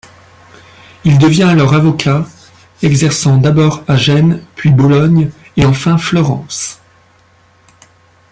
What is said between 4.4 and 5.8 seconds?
puis Bologne, et